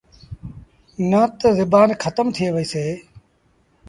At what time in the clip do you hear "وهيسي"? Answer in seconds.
2.51-2.85